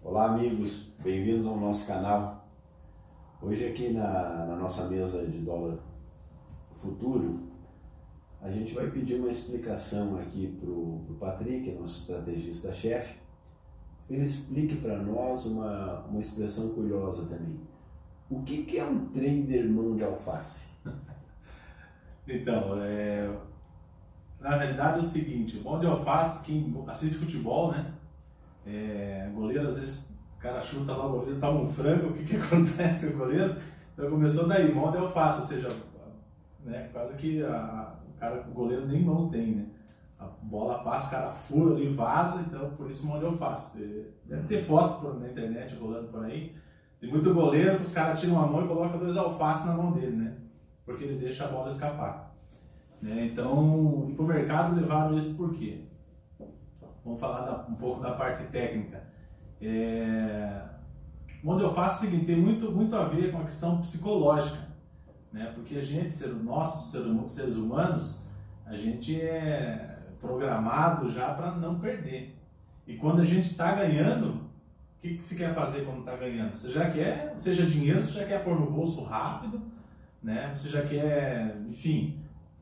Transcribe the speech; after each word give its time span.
Olá, 0.00 0.26
amigos, 0.26 0.94
bem-vindos 1.02 1.44
ao 1.44 1.58
nosso 1.58 1.84
canal. 1.86 2.48
Hoje, 3.42 3.66
aqui 3.66 3.88
na, 3.88 4.46
na 4.46 4.56
nossa 4.56 4.84
mesa 4.84 5.26
de 5.26 5.38
dólar 5.40 5.76
futuro, 6.80 7.48
a 8.40 8.48
gente 8.48 8.72
vai 8.74 8.88
pedir 8.88 9.16
uma 9.16 9.28
explicação 9.28 10.16
aqui 10.16 10.56
para 10.60 10.70
o 10.70 11.16
Patrick, 11.18 11.72
nosso 11.72 11.98
estrategista-chefe, 11.98 13.18
ele 14.08 14.22
explique 14.22 14.76
para 14.76 15.02
nós 15.02 15.46
uma, 15.46 16.04
uma 16.04 16.20
expressão 16.20 16.70
curiosa 16.70 17.26
também. 17.26 17.60
O 18.30 18.42
que, 18.44 18.62
que 18.62 18.78
é 18.78 18.84
um 18.84 19.08
trader 19.08 19.68
mão 19.68 19.96
de 19.96 20.04
alface? 20.04 20.70
então, 22.26 22.74
é, 22.78 23.36
na 24.40 24.56
realidade 24.56 25.00
é 25.00 25.02
o 25.02 25.04
seguinte, 25.04 25.60
mão 25.60 25.80
de 25.80 25.86
alface, 25.86 26.44
quem 26.44 26.72
assiste 26.86 27.18
futebol, 27.18 27.72
né? 27.72 27.97
É, 28.70 29.30
goleiro, 29.34 29.66
às 29.66 29.78
vezes, 29.78 30.14
o 30.36 30.38
cara 30.38 30.60
chuta 30.60 30.94
lá, 30.94 31.06
o 31.06 31.18
goleiro 31.18 31.40
toma 31.40 31.60
um 31.62 31.72
frango, 31.72 32.08
o 32.08 32.12
que, 32.12 32.24
que 32.24 32.36
acontece 32.38 33.08
com 33.08 33.14
o 33.14 33.18
goleiro? 33.20 33.56
Então 33.94 34.10
começou 34.10 34.46
daí, 34.46 34.72
mão 34.72 34.90
de 34.90 34.98
alface, 34.98 35.40
ou 35.40 35.46
seja, 35.46 35.68
né, 36.64 36.88
quase 36.92 37.16
que 37.16 37.42
a, 37.42 37.94
o, 38.06 38.20
cara, 38.20 38.44
o 38.46 38.52
goleiro 38.52 38.86
nem 38.86 39.02
mão 39.02 39.30
tem, 39.30 39.54
né? 39.54 39.66
A 40.18 40.26
bola 40.42 40.80
passa, 40.80 41.08
o 41.08 41.10
cara 41.10 41.30
fura 41.30 41.74
ali, 41.74 41.88
vaza, 41.88 42.42
então 42.42 42.70
por 42.70 42.90
isso 42.90 43.06
mão 43.06 43.18
de 43.18 43.24
alface. 43.24 43.78
Deve 44.26 44.46
ter 44.48 44.62
foto 44.62 45.14
na 45.14 45.28
internet 45.28 45.76
rolando 45.76 46.08
por 46.08 46.24
aí. 46.24 46.54
Tem 47.00 47.08
muito 47.08 47.32
goleiro 47.32 47.76
que 47.76 47.82
os 47.82 47.92
caras 47.92 48.20
tiram 48.20 48.42
a 48.42 48.46
mão 48.46 48.64
e 48.64 48.68
colocam 48.68 48.98
dois 48.98 49.16
alfaces 49.16 49.66
na 49.66 49.74
mão 49.74 49.92
dele, 49.92 50.16
né? 50.16 50.34
Porque 50.84 51.04
ele 51.04 51.18
deixa 51.18 51.44
a 51.44 51.48
bola 51.48 51.68
escapar. 51.68 52.34
Né? 53.00 53.26
Então, 53.26 54.06
e 54.10 54.14
para 54.14 54.24
o 54.24 54.28
mercado 54.28 54.74
levaram 54.74 55.16
isso 55.16 55.36
por 55.36 55.54
quê? 55.54 55.87
Vamos 57.08 57.20
falar 57.22 57.40
da, 57.40 57.66
um 57.66 57.74
pouco 57.74 58.02
da 58.02 58.12
parte 58.12 58.44
técnica. 58.48 59.02
É, 59.62 60.60
onde 61.42 61.62
eu 61.62 61.72
faço 61.72 62.04
o 62.04 62.06
seguinte, 62.06 62.26
tem 62.26 62.36
muito, 62.36 62.70
muito 62.70 62.94
a 62.94 63.04
ver 63.04 63.32
com 63.32 63.38
a 63.38 63.44
questão 63.44 63.80
psicológica, 63.80 64.58
né? 65.32 65.50
Porque 65.54 65.76
a 65.76 65.82
gente, 65.82 66.12
ser, 66.12 66.28
nós, 66.28 66.68
seres 66.90 67.56
humanos, 67.56 68.26
a 68.66 68.76
gente 68.76 69.18
é 69.18 70.00
programado 70.20 71.08
já 71.10 71.32
para 71.32 71.52
não 71.52 71.78
perder. 71.78 72.36
E 72.86 72.96
quando 72.96 73.22
a 73.22 73.24
gente 73.24 73.46
está 73.46 73.74
ganhando, 73.74 74.32
o 74.34 75.00
que, 75.00 75.14
que 75.14 75.22
se 75.22 75.34
quer 75.34 75.54
fazer 75.54 75.86
quando 75.86 76.00
está 76.00 76.14
ganhando? 76.14 76.56
Você 76.56 76.70
já 76.70 76.90
quer, 76.90 77.32
seja 77.38 77.64
dinheiro, 77.64 78.02
você 78.02 78.20
já 78.20 78.26
quer 78.26 78.44
pôr 78.44 78.60
no 78.60 78.70
bolso 78.70 79.02
rápido, 79.04 79.62
né? 80.22 80.54
Você 80.54 80.68
já 80.68 80.82
quer, 80.82 81.56
enfim, 81.70 82.20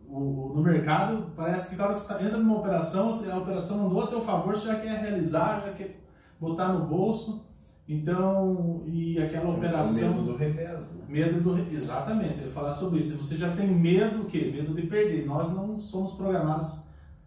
o, 0.09 0.53
no 0.55 0.63
mercado, 0.63 1.33
parece 1.37 1.71
que 1.71 1.77
cada 1.77 1.95
que 1.95 2.01
você 2.01 2.09
tá, 2.09 2.23
entra 2.23 2.39
numa 2.39 2.59
operação, 2.59 3.11
a 3.11 3.37
operação 3.37 3.87
andou 3.87 4.03
a 4.03 4.07
teu 4.07 4.21
favor, 4.21 4.57
você 4.57 4.69
já 4.69 4.81
quer 4.81 5.01
realizar, 5.01 5.63
já 5.65 5.73
quer 5.73 6.01
botar 6.41 6.73
no 6.73 6.87
bolso. 6.87 7.45
Então, 7.89 8.83
e 8.87 9.17
aquela 9.23 9.51
operação. 9.51 10.11
Medo 10.11 10.23
do 10.23 10.37
revés. 10.37 10.93
Né? 10.93 11.05
Medo 11.09 11.41
do. 11.41 11.73
Exatamente, 11.73 12.41
eu 12.41 12.47
ia 12.47 12.53
falar 12.53 12.73
sobre 12.73 12.99
isso. 12.99 13.17
Você 13.17 13.37
já 13.37 13.55
tem 13.55 13.69
medo 13.69 14.23
o 14.23 14.25
quê? 14.25 14.51
Medo 14.53 14.75
de 14.75 14.83
perder. 14.89 15.25
Nós 15.25 15.55
não 15.55 15.79
somos 15.79 16.13
programados, 16.15 16.83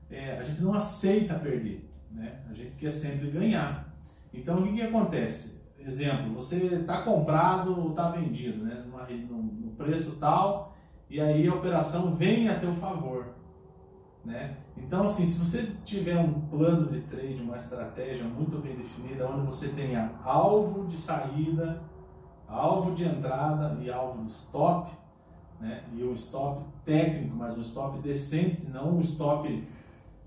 é, 0.09 0.37
a 0.37 0.43
gente 0.43 0.61
não 0.61 0.73
aceita 0.73 1.35
perder. 1.35 1.89
Né? 2.11 2.39
A 2.49 2.53
gente 2.53 2.75
quer 2.75 2.91
sempre 2.91 3.29
ganhar. 3.29 3.87
Então, 4.33 4.59
o 4.59 4.63
que, 4.63 4.73
que 4.73 4.81
acontece? 4.81 5.59
Exemplo, 5.79 6.33
você 6.33 6.57
está 6.57 7.03
comprado 7.03 7.79
ou 7.79 7.91
está 7.91 8.09
vendido, 8.09 8.65
né? 8.65 8.83
Numa, 8.85 9.07
no 9.07 9.71
preço 9.71 10.17
tal 10.19 10.75
e 11.09 11.19
aí 11.19 11.47
a 11.47 11.53
operação 11.53 12.15
vem 12.15 12.47
a 12.47 12.59
teu 12.59 12.73
favor. 12.73 13.27
Né? 14.23 14.57
Então, 14.77 15.03
assim, 15.03 15.25
se 15.25 15.39
você 15.39 15.71
tiver 15.83 16.17
um 16.17 16.33
plano 16.33 16.89
de 16.89 17.01
trade, 17.01 17.41
uma 17.41 17.57
estratégia 17.57 18.25
muito 18.25 18.59
bem 18.59 18.75
definida, 18.75 19.27
onde 19.27 19.45
você 19.45 19.69
tenha 19.69 20.11
alvo 20.23 20.87
de 20.87 20.97
saída, 20.97 21.81
alvo 22.47 22.93
de 22.93 23.05
entrada 23.05 23.77
e 23.81 23.89
alvo 23.89 24.21
de 24.21 24.29
stop, 24.29 24.91
né? 25.59 25.83
e 25.93 26.03
um 26.03 26.13
stop 26.13 26.63
técnico, 26.85 27.35
mas 27.35 27.57
um 27.57 27.61
stop 27.61 27.99
decente, 27.99 28.67
não 28.67 28.97
um 28.97 29.01
stop 29.01 29.67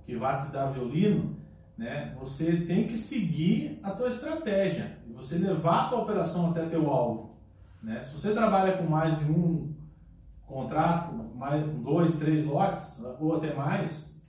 que 0.04 0.16
vá 0.16 0.36
te 0.36 0.50
dar 0.50 0.66
violino, 0.66 1.36
né? 1.76 2.16
você 2.18 2.56
tem 2.56 2.86
que 2.86 2.96
seguir 2.96 3.78
a 3.82 3.90
tua 3.90 4.08
estratégia 4.08 5.02
você 5.22 5.38
levar 5.38 5.82
a 5.82 5.88
tua 5.88 6.00
operação 6.00 6.50
até 6.50 6.66
teu 6.66 6.90
alvo. 6.90 7.36
Né? 7.82 8.02
Se 8.02 8.18
você 8.18 8.32
trabalha 8.32 8.76
com 8.76 8.84
mais 8.84 9.16
de 9.18 9.24
um 9.24 9.71
contrato 10.52 11.10
com 11.10 11.38
mais, 11.38 11.62
dois, 11.64 12.18
três 12.18 12.44
lotes 12.44 13.02
ou 13.18 13.36
até 13.36 13.54
mais, 13.54 14.20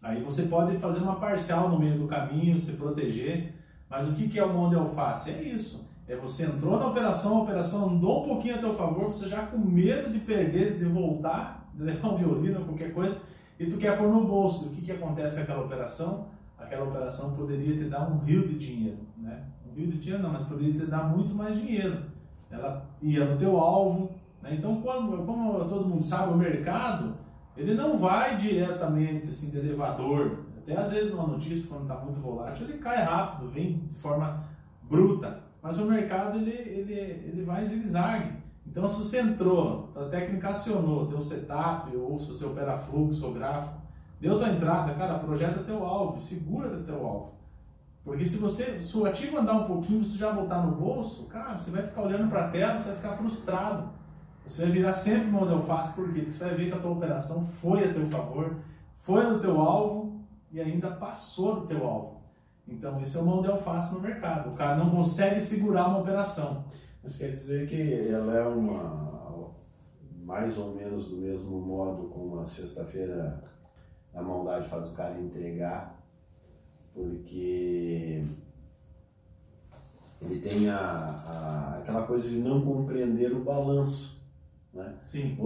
aí 0.00 0.22
você 0.22 0.44
pode 0.44 0.78
fazer 0.78 1.00
uma 1.00 1.16
parcial 1.16 1.68
no 1.68 1.78
meio 1.78 1.98
do 1.98 2.06
caminho, 2.06 2.58
se 2.58 2.72
proteger. 2.72 3.54
Mas 3.88 4.08
o 4.08 4.12
que, 4.12 4.38
é 4.38 4.44
o 4.44 4.68
de 4.68 4.76
alface? 4.76 5.30
É 5.30 5.42
isso. 5.42 5.90
É 6.08 6.16
você 6.16 6.44
entrou 6.44 6.78
na 6.78 6.86
operação, 6.86 7.38
a 7.38 7.42
operação 7.42 7.88
andou 7.88 8.22
um 8.22 8.28
pouquinho 8.28 8.54
a 8.54 8.58
teu 8.58 8.74
favor, 8.74 9.08
você 9.08 9.28
já 9.28 9.44
com 9.46 9.58
medo 9.58 10.12
de 10.12 10.20
perder, 10.20 10.78
de 10.78 10.84
voltar, 10.84 11.68
de 11.74 11.82
levar 11.82 12.08
um 12.10 12.16
violino 12.16 12.64
qualquer 12.64 12.92
coisa, 12.92 13.20
e 13.58 13.66
tu 13.66 13.76
quer 13.76 13.98
pôr 13.98 14.08
no 14.08 14.24
bolso. 14.24 14.66
O 14.66 14.70
que, 14.70 14.82
que 14.82 14.92
acontece 14.92 15.36
com 15.36 15.42
aquela 15.42 15.64
operação? 15.64 16.28
Aquela 16.56 16.84
operação 16.84 17.34
poderia 17.34 17.76
te 17.76 17.84
dar 17.84 18.08
um 18.08 18.18
rio 18.18 18.46
de 18.46 18.56
dinheiro, 18.56 18.98
né? 19.16 19.44
Um 19.68 19.74
rio 19.74 19.88
de 19.88 19.98
dinheiro 19.98 20.22
não, 20.22 20.32
mas 20.32 20.46
poderia 20.46 20.72
te 20.72 20.86
dar 20.86 21.04
muito 21.04 21.34
mais 21.34 21.56
dinheiro. 21.56 22.02
Ela 22.50 22.88
ia 23.02 23.24
no 23.24 23.36
teu 23.36 23.58
alvo? 23.58 24.14
Então, 24.54 24.80
quando, 24.80 25.24
como 25.24 25.64
todo 25.64 25.88
mundo 25.88 26.02
sabe, 26.02 26.32
o 26.32 26.36
mercado 26.36 27.14
ele 27.56 27.74
não 27.74 27.96
vai 27.96 28.36
diretamente 28.36 29.28
assim, 29.28 29.50
de 29.50 29.58
elevador. 29.58 30.40
Até 30.58 30.76
às 30.76 30.90
vezes 30.90 31.10
numa 31.10 31.26
notícia, 31.26 31.68
quando 31.68 31.82
está 31.82 31.96
muito 31.96 32.20
volátil, 32.20 32.68
ele 32.68 32.78
cai 32.78 33.02
rápido, 33.02 33.48
vem 33.48 33.78
de 33.78 33.94
forma 33.94 34.44
bruta. 34.82 35.40
Mas 35.62 35.78
o 35.78 35.86
mercado 35.86 36.38
ele, 36.38 36.50
ele, 36.50 36.94
ele 36.94 37.42
vai 37.44 37.64
zigue-zague. 37.64 38.32
Então, 38.66 38.86
se 38.86 38.98
você 38.98 39.20
entrou, 39.20 39.92
a 39.96 40.04
técnica 40.04 40.50
acionou 40.50 41.06
teu 41.06 41.20
setup, 41.20 41.96
ou 41.96 42.18
se 42.18 42.28
você 42.28 42.44
opera 42.44 42.76
fluxo 42.76 43.26
ou 43.26 43.32
gráfico, 43.32 43.80
deu 44.20 44.38
tua 44.38 44.50
entrada, 44.50 44.92
cara, 44.94 45.18
projeta 45.18 45.62
teu 45.62 45.84
alvo, 45.84 46.20
segura 46.20 46.82
teu 46.82 47.06
alvo. 47.06 47.36
Porque 48.04 48.24
se 48.24 48.38
você, 48.38 48.80
se 48.80 48.96
o 48.96 49.06
ativo 49.06 49.38
andar 49.38 49.54
um 49.54 49.64
pouquinho, 49.64 50.04
você 50.04 50.18
já 50.18 50.30
voltar 50.30 50.64
no 50.64 50.76
bolso, 50.76 51.24
cara, 51.26 51.58
você 51.58 51.70
vai 51.70 51.82
ficar 51.82 52.02
olhando 52.02 52.28
para 52.28 52.46
a 52.46 52.48
tela, 52.48 52.78
você 52.78 52.88
vai 52.90 52.96
ficar 52.96 53.12
frustrado. 53.14 53.88
Você 54.46 54.62
vai 54.62 54.70
virar 54.70 54.92
sempre 54.92 55.28
mão 55.28 55.46
de 55.46 55.52
alface, 55.52 55.94
por 55.94 56.12
quê? 56.12 56.20
Porque 56.20 56.32
você 56.32 56.44
vai 56.44 56.54
ver 56.54 56.70
que 56.70 56.76
a 56.76 56.80
tua 56.80 56.92
operação 56.92 57.46
foi 57.46 57.84
a 57.84 57.92
teu 57.92 58.06
favor, 58.06 58.56
foi 58.98 59.24
no 59.24 59.40
teu 59.40 59.60
alvo 59.60 60.20
e 60.52 60.60
ainda 60.60 60.90
passou 60.92 61.60
do 61.60 61.66
teu 61.66 61.84
alvo. 61.84 62.22
Então, 62.68 63.00
isso 63.00 63.18
é 63.18 63.20
o 63.20 63.26
mão 63.26 63.42
de 63.42 63.48
alface 63.48 63.94
no 63.94 64.00
mercado. 64.00 64.50
O 64.50 64.54
cara 64.54 64.76
não 64.76 64.90
consegue 64.90 65.40
segurar 65.40 65.88
uma 65.88 65.98
operação. 65.98 66.64
Isso 67.04 67.18
quer 67.18 67.30
dizer 67.30 67.68
que 67.68 68.08
ela 68.08 68.36
é 68.36 68.46
uma 68.46 69.06
mais 70.26 70.58
ou 70.58 70.74
menos 70.74 71.08
do 71.08 71.18
mesmo 71.18 71.60
modo 71.60 72.08
como 72.08 72.40
a 72.40 72.46
sexta-feira 72.46 73.44
a 74.12 74.20
maldade 74.20 74.68
faz 74.68 74.88
o 74.88 74.94
cara 74.94 75.20
entregar, 75.20 76.02
porque 76.92 78.24
ele 80.20 80.40
tem 80.40 80.68
a, 80.68 80.78
a, 80.78 81.78
aquela 81.78 82.02
coisa 82.02 82.28
de 82.28 82.38
não 82.38 82.64
compreender 82.64 83.32
o 83.32 83.44
balanço. 83.44 84.15
Né? 84.76 84.92
Sim. 85.02 85.38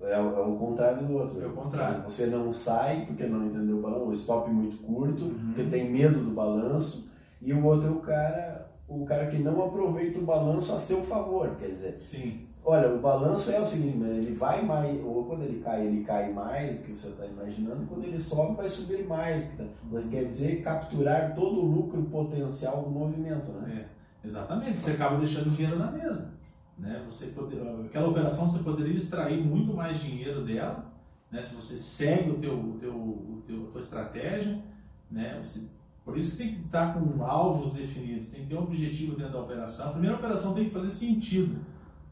É, 0.00 0.12
é, 0.12 0.20
o 0.20 0.56
contrário 0.56 1.04
do 1.04 1.14
outro. 1.14 1.42
É 1.42 1.46
o 1.46 1.52
contrário. 1.52 2.04
Você 2.04 2.26
não 2.26 2.52
sai 2.52 3.04
porque 3.04 3.26
não 3.26 3.46
entendeu 3.46 3.78
o 3.78 3.82
balanço, 3.82 4.04
o 4.04 4.12
stop 4.12 4.50
muito 4.50 4.78
curto, 4.78 5.24
uhum. 5.24 5.52
porque 5.52 5.64
tem 5.64 5.90
medo 5.90 6.20
do 6.20 6.30
balanço, 6.30 7.10
e 7.42 7.52
o 7.52 7.64
outro 7.64 7.88
é 7.88 7.90
o 7.90 7.96
cara, 7.96 8.70
o 8.88 9.04
cara 9.04 9.26
que 9.26 9.38
não 9.38 9.60
aproveita 9.64 10.20
o 10.20 10.24
balanço 10.24 10.72
a 10.72 10.78
seu 10.78 11.02
favor, 11.02 11.56
quer 11.56 11.66
dizer. 11.66 11.96
Sim. 11.98 12.46
Olha, 12.64 12.92
o 12.92 12.98
balanço 12.98 13.50
é 13.52 13.60
o 13.60 13.66
seguinte, 13.66 14.02
ele 14.02 14.34
vai 14.34 14.64
mais, 14.64 15.04
ou 15.04 15.24
quando 15.24 15.42
ele 15.42 15.60
cai, 15.60 15.86
ele 15.86 16.02
cai 16.02 16.32
mais 16.32 16.80
do 16.80 16.84
que 16.86 16.92
você 16.92 17.08
está 17.08 17.24
imaginando, 17.24 17.86
quando 17.86 18.04
ele 18.04 18.18
sobe, 18.18 18.56
vai 18.56 18.68
subir 18.68 19.06
mais. 19.06 19.52
Mas 19.90 20.04
quer 20.06 20.24
dizer 20.24 20.62
capturar 20.62 21.34
todo 21.34 21.60
o 21.60 21.64
lucro 21.64 22.02
potencial 22.04 22.82
do 22.82 22.90
movimento, 22.90 23.52
né? 23.52 23.84
É, 23.84 24.26
exatamente, 24.26 24.82
você 24.82 24.92
acaba 24.92 25.16
deixando 25.16 25.50
dinheiro 25.50 25.78
na 25.78 25.92
mesa. 25.92 26.32
Né? 26.78 27.02
Você 27.08 27.28
poder, 27.28 27.60
aquela 27.86 28.08
operação 28.08 28.46
você 28.46 28.62
poderia 28.62 28.94
extrair 28.94 29.42
muito 29.42 29.72
mais 29.72 30.00
dinheiro 30.00 30.44
dela, 30.44 30.92
né? 31.30 31.42
se 31.42 31.54
você 31.54 31.74
segue 31.74 32.30
o 32.30 32.38
teu, 32.38 32.52
o 32.52 32.78
teu, 32.78 32.94
o 32.94 33.42
teu, 33.46 33.68
a 33.68 33.70
tua 33.70 33.80
estratégia, 33.80 34.62
né? 35.10 35.40
Você, 35.42 35.68
por 36.04 36.16
isso 36.16 36.36
tem 36.36 36.54
que 36.54 36.60
estar 36.66 36.94
com 36.94 37.24
alvos 37.24 37.72
definidos, 37.72 38.28
tem 38.28 38.42
que 38.42 38.48
ter 38.48 38.56
um 38.56 38.64
objetivo 38.64 39.16
dentro 39.16 39.32
da 39.32 39.40
operação. 39.40 39.88
A 39.88 39.92
primeira 39.92 40.16
operação 40.16 40.54
tem 40.54 40.66
que 40.66 40.70
fazer 40.70 40.90
sentido, 40.90 41.58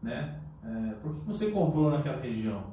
né? 0.03 0.41
É, 0.65 0.95
por 0.95 1.15
que 1.17 1.27
você 1.27 1.51
comprou 1.51 1.91
naquela 1.91 2.21
região? 2.21 2.73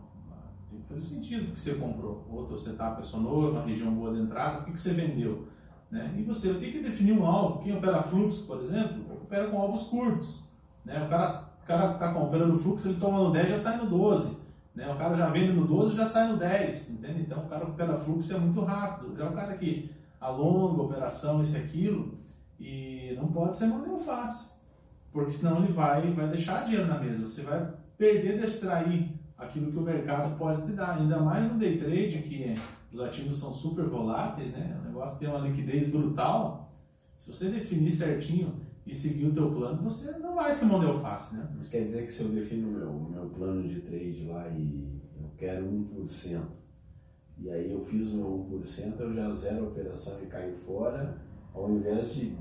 Tem 0.70 0.80
que 0.80 0.88
fazer 0.88 1.02
sentido 1.02 1.46
porque 1.48 1.60
você 1.60 1.76
comprou. 1.76 2.26
Outro 2.32 2.58
setup 2.58 3.02
acionou, 3.02 3.52
uma 3.52 3.66
região 3.66 3.94
boa 3.94 4.14
de 4.14 4.22
entrada, 4.22 4.60
o 4.60 4.64
que, 4.64 4.72
que 4.72 4.80
você 4.80 4.94
vendeu? 4.94 5.48
Né? 5.92 6.16
E 6.18 6.24
você 6.24 6.54
tem 6.54 6.72
que 6.72 6.80
definir 6.80 7.12
um 7.12 7.26
alvo. 7.26 7.62
Quem 7.62 7.76
opera 7.76 8.02
fluxo, 8.02 8.48
por 8.48 8.62
exemplo, 8.62 9.04
opera 9.22 9.50
com 9.50 9.60
alvos 9.60 9.84
curtos. 9.88 10.46
Né? 10.86 11.04
O 11.06 11.10
cara 11.10 11.51
o 11.51 11.51
cara 11.72 11.94
está 11.94 12.14
comprando 12.14 12.60
fluxo, 12.60 12.90
ele 12.90 13.00
toma 13.00 13.20
no 13.20 13.32
10 13.32 13.50
já 13.50 13.58
sai 13.58 13.78
no 13.78 13.86
12. 13.86 14.38
Né? 14.76 14.92
O 14.92 14.98
cara 14.98 15.16
já 15.16 15.30
vende 15.30 15.54
no 15.54 15.66
12 15.66 15.96
já 15.96 16.06
sai 16.06 16.32
no 16.32 16.38
10. 16.38 16.92
Entende? 16.92 17.22
Então 17.22 17.40
o 17.40 17.48
cara 17.48 17.66
opera 17.66 17.98
fluxo 17.98 18.34
é 18.34 18.38
muito 18.38 18.62
rápido. 18.62 19.16
Já 19.16 19.26
é 19.26 19.30
o 19.30 19.34
cara 19.34 19.58
que 19.58 19.92
alonga 20.20 20.82
a 20.82 20.86
operação, 20.86 21.42
isso 21.42 21.56
e 21.56 21.60
aquilo. 21.60 22.18
E 22.60 23.14
não 23.18 23.28
pode 23.28 23.56
ser 23.56 23.68
de 23.68 23.90
alface, 23.90 24.58
porque 25.12 25.32
senão 25.32 25.64
ele 25.64 25.74
vai, 25.74 26.12
vai 26.12 26.28
deixar 26.28 26.64
dinheiro 26.64 26.88
na 26.88 27.00
mesa. 27.00 27.28
Você 27.28 27.42
vai 27.42 27.74
perder 27.98 28.38
de 28.38 28.46
extrair 28.46 29.20
aquilo 29.38 29.72
que 29.72 29.78
o 29.78 29.82
mercado 29.82 30.38
pode 30.38 30.64
te 30.64 30.74
dar. 30.74 30.98
Ainda 30.98 31.20
mais 31.20 31.52
no 31.52 31.58
day 31.58 31.78
trade, 31.78 32.22
que 32.22 32.56
os 32.94 33.02
ativos 33.02 33.40
são 33.40 33.52
super 33.52 33.86
voláteis, 33.86 34.52
né? 34.52 34.78
o 34.84 34.88
negócio 34.88 35.18
tem 35.18 35.28
uma 35.28 35.40
liquidez 35.40 35.90
brutal. 35.90 36.72
Se 37.18 37.32
você 37.32 37.50
definir 37.50 37.92
certinho 37.92 38.54
e 38.86 38.94
seguir 38.96 39.28
o 39.28 39.34
teu 39.34 39.52
plano, 39.52 39.84
você 39.84 40.18
não 40.18 40.36
vai 40.36 40.52
ser 40.52 40.66
mão 40.66 40.80
de 40.80 40.88
alface, 40.88 41.36
né? 41.36 41.48
Mas 41.58 41.68
quer 41.68 41.82
dizer 41.82 42.06
que 42.06 42.12
se 42.12 42.22
eu 42.22 42.30
defino 42.30 42.68
o 42.68 42.72
meu, 42.72 42.94
meu 42.94 43.30
plano 43.30 43.68
de 43.68 43.82
trade 43.82 44.26
lá 44.26 44.48
e 44.50 45.02
eu 45.20 45.30
quero 45.38 45.66
1%, 45.66 46.42
e 47.38 47.50
aí 47.50 47.72
eu 47.72 47.82
fiz 47.82 48.12
o 48.14 48.18
meu 48.18 48.60
1%, 48.60 49.00
eu 49.00 49.14
já 49.14 49.34
zero 49.34 49.66
a 49.66 49.68
operação 49.68 50.22
e 50.24 50.26
caio 50.28 50.56
fora, 50.56 51.22
ao 51.54 51.70
invés 51.72 52.14
de 52.14 52.36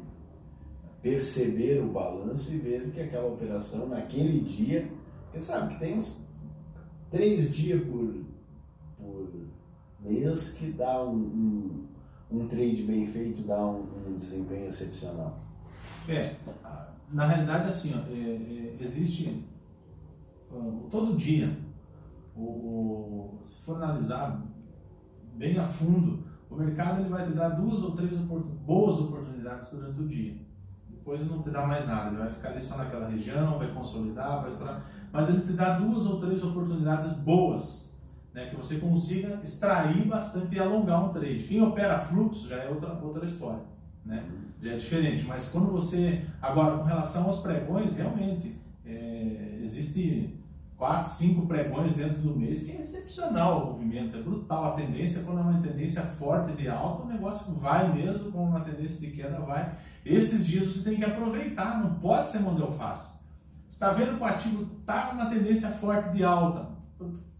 perceber 1.02 1.82
o 1.82 1.90
balanço 1.90 2.54
e 2.54 2.58
ver 2.58 2.90
que 2.90 3.00
aquela 3.00 3.28
operação 3.28 3.88
naquele 3.88 4.40
dia, 4.40 4.90
porque 5.24 5.40
sabe 5.40 5.74
que 5.74 5.80
tem 5.80 5.98
uns 5.98 6.28
três 7.10 7.54
dias 7.54 7.82
por, 7.82 8.24
por 8.98 9.30
mês 10.00 10.52
que 10.52 10.72
dá 10.72 11.02
um, 11.04 11.16
um, 11.16 11.86
um 12.30 12.48
trade 12.48 12.82
bem 12.82 13.06
feito, 13.06 13.42
dá 13.42 13.66
um, 13.66 13.86
um 14.06 14.14
desempenho 14.14 14.66
excepcional. 14.66 15.49
É, 16.10 16.34
na 17.12 17.24
realidade, 17.24 17.68
assim, 17.68 17.94
ó, 17.94 18.00
é, 18.10 18.18
é, 18.18 18.76
existe 18.80 19.46
uh, 20.50 20.88
todo 20.90 21.16
dia, 21.16 21.56
o, 22.34 22.42
o, 22.42 23.40
se 23.44 23.64
for 23.64 23.76
analisar 23.76 24.42
bem 25.34 25.56
a 25.56 25.64
fundo, 25.64 26.24
o 26.50 26.56
mercado 26.56 27.00
ele 27.00 27.08
vai 27.08 27.24
te 27.24 27.32
dar 27.32 27.50
duas 27.50 27.84
ou 27.84 27.92
três 27.92 28.18
opor 28.18 28.40
boas 28.40 28.98
oportunidades 28.98 29.70
durante 29.70 30.00
o 30.00 30.08
dia. 30.08 30.36
Depois 30.88 31.30
não 31.30 31.42
te 31.42 31.50
dá 31.50 31.64
mais 31.64 31.86
nada, 31.86 32.08
ele 32.08 32.16
vai 32.16 32.30
ficar 32.30 32.48
ali 32.48 32.62
só 32.62 32.76
naquela 32.76 33.08
região, 33.08 33.56
vai 33.56 33.72
consolidar, 33.72 34.40
vai 34.40 34.50
estourar, 34.50 34.90
mas 35.12 35.28
ele 35.28 35.42
te 35.42 35.52
dá 35.52 35.78
duas 35.78 36.06
ou 36.06 36.18
três 36.18 36.42
oportunidades 36.42 37.18
boas, 37.18 37.96
né, 38.34 38.46
que 38.46 38.56
você 38.56 38.80
consiga 38.80 39.40
extrair 39.44 40.08
bastante 40.08 40.56
e 40.56 40.58
alongar 40.58 41.04
um 41.04 41.12
trade. 41.12 41.44
Quem 41.44 41.62
opera 41.62 42.00
fluxo 42.00 42.48
já 42.48 42.56
é 42.56 42.68
outra, 42.68 42.94
outra 42.94 43.24
história 43.24 43.62
né? 44.04 44.24
Já 44.62 44.72
é 44.72 44.76
diferente. 44.76 45.24
Mas 45.24 45.48
quando 45.50 45.70
você. 45.70 46.22
Agora, 46.40 46.78
com 46.78 46.84
relação 46.84 47.24
aos 47.26 47.38
pregões, 47.38 47.96
realmente, 47.96 48.58
é, 48.84 49.58
existe 49.62 50.36
quatro, 50.76 51.10
cinco 51.10 51.46
pregões 51.46 51.92
dentro 51.92 52.18
do 52.18 52.34
mês, 52.34 52.62
que 52.62 52.72
é 52.72 52.80
excepcional 52.80 53.62
o 53.62 53.72
movimento, 53.72 54.16
é 54.16 54.22
brutal. 54.22 54.72
A 54.72 54.72
tendência, 54.72 55.22
quando 55.24 55.40
é 55.40 55.42
uma 55.42 55.60
tendência 55.60 56.02
forte 56.02 56.52
de 56.52 56.68
alta, 56.68 57.02
o 57.02 57.08
negócio 57.08 57.52
vai 57.54 57.92
mesmo, 57.92 58.32
com 58.32 58.44
uma 58.44 58.60
tendência 58.60 58.98
de 58.98 59.14
queda, 59.14 59.38
vai. 59.40 59.76
Esses 60.04 60.46
dias 60.46 60.66
você 60.66 60.88
tem 60.88 60.98
que 60.98 61.04
aproveitar, 61.04 61.82
não 61.82 61.94
pode 61.96 62.28
ser 62.28 62.40
mão 62.40 62.54
de 62.54 62.62
alface. 62.62 63.20
Está 63.68 63.92
vendo 63.92 64.16
que 64.16 64.22
o 64.22 64.26
ativo 64.26 64.66
está 64.80 65.12
numa 65.12 65.26
tendência 65.26 65.68
forte 65.68 66.10
de 66.12 66.24
alta, 66.24 66.70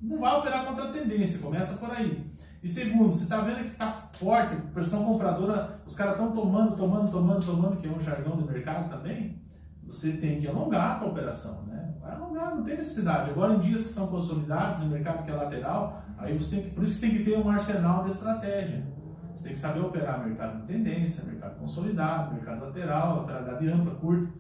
não 0.01 0.19
vai 0.19 0.39
operar 0.39 0.67
contra 0.67 0.85
a 0.85 0.93
tendência, 0.93 1.41
começa 1.41 1.77
por 1.77 1.91
aí. 1.91 2.25
E 2.63 2.69
segundo, 2.69 3.11
você 3.11 3.25
está 3.25 3.41
vendo 3.41 3.65
que 3.65 3.71
está 3.71 3.87
forte, 3.87 4.55
pressão 4.75 5.05
compradora, 5.05 5.81
os 5.87 5.97
caras 5.97 6.13
estão 6.13 6.33
tomando, 6.33 6.77
tomando, 6.77 7.11
tomando, 7.11 7.45
tomando, 7.45 7.77
que 7.79 7.89
é 7.89 7.91
um 7.91 8.01
jargão 8.01 8.37
do 8.37 8.45
mercado 8.45 8.91
também, 8.91 9.41
você 9.87 10.13
tem 10.13 10.39
que 10.39 10.47
alongar 10.47 10.97
a 10.97 10.99
tua 10.99 11.09
operação, 11.09 11.63
né? 11.63 11.95
Vai 12.01 12.13
alongar, 12.13 12.55
não 12.55 12.63
tem 12.63 12.77
necessidade. 12.77 13.31
Agora, 13.31 13.55
em 13.55 13.59
dias 13.59 13.83
que 13.83 13.89
são 13.89 14.09
consolidados, 14.09 14.83
em 14.83 14.89
mercado 14.89 15.25
que 15.25 15.31
é 15.31 15.35
lateral, 15.35 16.03
aí 16.19 16.39
você 16.39 16.57
tem 16.57 16.65
que, 16.65 16.71
por 16.71 16.85
isso 16.85 16.93
que 16.93 17.01
você 17.01 17.07
tem 17.07 17.17
que 17.17 17.25
ter 17.25 17.39
um 17.39 17.49
arsenal 17.49 18.05
de 18.05 18.11
estratégia. 18.11 18.87
Você 19.35 19.45
tem 19.45 19.53
que 19.53 19.59
saber 19.59 19.81
operar 19.81 20.23
mercado 20.25 20.61
de 20.61 20.67
tendência, 20.67 21.25
mercado 21.25 21.59
consolidado, 21.59 22.35
mercado 22.35 22.67
lateral, 22.67 23.21
lateralidade 23.23 23.69
ampla, 23.69 23.95
curta, 23.95 24.31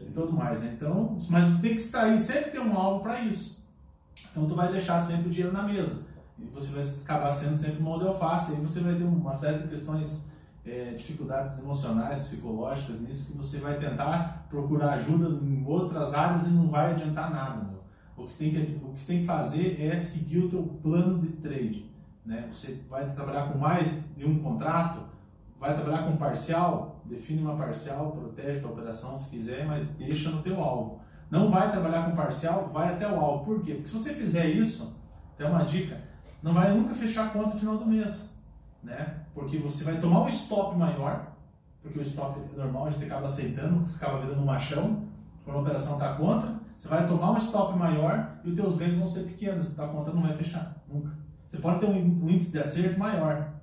e 0.00 0.10
tudo 0.10 0.32
mais, 0.32 0.60
né? 0.60 0.72
Então, 0.74 1.16
mas 1.28 1.46
você 1.46 1.60
tem 1.60 1.70
que 1.72 1.82
extrair, 1.82 2.18
sempre 2.18 2.50
ter 2.50 2.60
um 2.60 2.74
alvo 2.74 3.02
para 3.02 3.20
isso. 3.20 3.68
Então, 4.30 4.46
tu 4.46 4.54
vai 4.54 4.72
deixar 4.72 4.98
sempre 5.00 5.28
o 5.28 5.30
dinheiro 5.30 5.52
na 5.52 5.62
mesa 5.62 6.08
e 6.38 6.44
você 6.46 6.72
vai 6.72 6.82
acabar 7.02 7.32
sendo 7.32 7.56
sempre 7.56 7.80
uma 7.80 7.98
de 7.98 8.06
alface. 8.06 8.52
Aí 8.52 8.60
você 8.60 8.80
vai 8.80 8.94
ter 8.94 9.04
uma 9.04 9.34
série 9.34 9.58
de 9.58 9.68
questões, 9.68 10.30
é, 10.64 10.92
dificuldades 10.92 11.58
emocionais, 11.58 12.18
psicológicas 12.18 13.00
nisso, 13.00 13.32
que 13.32 13.36
você 13.36 13.58
vai 13.58 13.78
tentar 13.78 14.46
procurar 14.48 14.92
ajuda 14.92 15.44
em 15.44 15.64
outras 15.66 16.14
áreas 16.14 16.46
e 16.46 16.50
não 16.50 16.68
vai 16.68 16.92
adiantar 16.92 17.30
nada. 17.30 17.64
Meu. 17.64 17.78
O, 18.16 18.26
que 18.26 18.32
você 18.32 18.44
tem 18.44 18.52
que, 18.52 18.84
o 18.84 18.92
que 18.92 19.06
tem 19.06 19.20
que 19.20 19.26
fazer 19.26 19.80
é 19.80 19.98
seguir 19.98 20.38
o 20.38 20.48
teu 20.48 20.62
plano 20.82 21.20
de 21.20 21.28
trade. 21.28 21.90
Né? 22.24 22.46
Você 22.50 22.82
vai 22.88 23.10
trabalhar 23.12 23.50
com 23.50 23.58
mais 23.58 23.86
de 24.16 24.26
um 24.26 24.38
contrato, 24.40 25.00
vai 25.58 25.74
trabalhar 25.74 26.04
com 26.04 26.16
parcial, 26.16 27.00
define 27.04 27.42
uma 27.42 27.56
parcial, 27.56 28.12
protege 28.12 28.64
a 28.64 28.68
operação 28.68 29.16
se 29.16 29.30
quiser, 29.30 29.66
mas 29.66 29.86
deixa 29.98 30.30
no 30.30 30.42
teu 30.42 30.62
alvo. 30.62 31.00
Não 31.30 31.50
vai 31.50 31.70
trabalhar 31.70 32.04
com 32.04 32.16
parcial, 32.16 32.68
vai 32.72 32.94
até 32.94 33.10
o 33.10 33.18
alvo. 33.18 33.44
Por 33.44 33.62
quê? 33.62 33.74
Porque 33.74 33.88
se 33.88 33.94
você 33.94 34.14
fizer 34.14 34.46
isso, 34.46 34.96
tem 35.36 35.46
uma 35.46 35.64
dica, 35.64 36.07
não 36.42 36.54
vai 36.54 36.72
nunca 36.72 36.94
fechar 36.94 37.26
a 37.26 37.30
conta 37.30 37.50
no 37.50 37.60
final 37.60 37.76
do 37.76 37.86
mês, 37.86 38.38
né? 38.82 39.22
Porque 39.34 39.58
você 39.58 39.84
vai 39.84 40.00
tomar 40.00 40.22
um 40.22 40.28
stop 40.28 40.76
maior, 40.76 41.32
porque 41.82 41.98
o 41.98 42.02
stop 42.02 42.40
é 42.40 42.56
normal 42.56 42.86
a 42.86 42.90
gente 42.90 43.04
acaba 43.04 43.26
aceitando, 43.26 43.84
acaba 43.94 44.20
virando 44.20 44.42
um 44.42 44.44
machão, 44.44 45.08
quando 45.44 45.56
a 45.56 45.60
operação 45.60 45.94
está 45.94 46.14
contra, 46.14 46.54
você 46.76 46.88
vai 46.88 47.06
tomar 47.06 47.32
um 47.32 47.36
stop 47.38 47.76
maior 47.76 48.38
e 48.44 48.50
os 48.50 48.56
teus 48.56 48.76
ganhos 48.76 48.96
vão 48.96 49.06
ser 49.06 49.24
pequenos, 49.24 49.78
a 49.78 49.88
conta 49.88 50.12
não 50.12 50.22
vai 50.22 50.34
fechar, 50.34 50.76
nunca. 50.88 51.16
Você 51.44 51.58
pode 51.58 51.80
ter 51.80 51.86
um 51.86 52.28
índice 52.28 52.52
de 52.52 52.58
acerto 52.58 52.98
maior, 52.98 53.54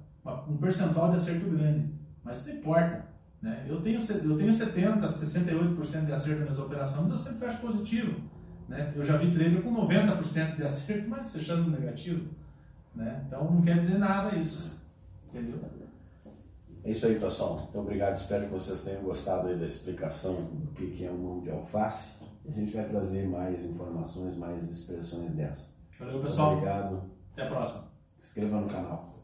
um 0.49 0.57
percentual 0.57 1.11
de 1.11 1.17
acerto 1.17 1.49
grande, 1.49 1.93
mas 2.23 2.39
isso 2.39 2.49
não 2.49 2.55
importa. 2.57 3.05
Né? 3.41 3.63
Eu, 3.67 3.79
tenho, 3.79 3.99
eu 3.99 4.37
tenho 4.37 4.51
70%, 4.51 5.01
68% 5.01 6.05
de 6.05 6.11
acerto 6.11 6.39
nas 6.39 6.39
minhas 6.39 6.59
operações, 6.59 7.09
eu 7.09 7.15
sempre 7.15 7.47
fecho 7.47 7.59
positivo. 7.59 8.21
Né? 8.67 8.91
Eu 8.95 9.05
já 9.05 9.17
vi 9.17 9.31
trader 9.31 9.61
com 9.61 9.71
90% 9.71 10.55
de 10.55 10.63
acerto, 10.63 11.07
mas 11.07 11.31
fechando 11.31 11.69
negativo. 11.69 12.27
Né? 12.95 13.23
Então 13.27 13.51
não 13.51 13.61
quer 13.61 13.77
dizer 13.77 13.97
nada 13.97 14.35
isso. 14.35 14.81
Entendeu? 15.27 15.59
É 16.83 16.91
isso 16.91 17.07
aí, 17.07 17.19
pessoal. 17.19 17.57
Muito 17.57 17.79
obrigado. 17.79 18.15
Espero 18.15 18.45
que 18.45 18.51
vocês 18.51 18.83
tenham 18.83 19.01
gostado 19.01 19.47
aí 19.47 19.57
da 19.57 19.65
explicação 19.65 20.35
do 20.35 20.71
que 20.71 21.03
é 21.03 21.11
um 21.11 21.17
mão 21.17 21.41
de 21.41 21.49
alface. 21.49 22.15
A 22.47 22.51
gente 22.51 22.75
vai 22.75 22.85
trazer 22.85 23.27
mais 23.27 23.65
informações, 23.65 24.37
mais 24.37 24.69
expressões 24.69 25.33
dessa. 25.33 25.73
Valeu, 25.99 26.21
pessoal. 26.21 26.51
Muito 26.51 26.67
obrigado. 26.67 27.01
Até 27.33 27.43
a 27.43 27.49
próxima. 27.49 27.83
Se 28.19 28.27
inscreva 28.27 28.61
no 28.61 28.67
canal. 28.67 29.14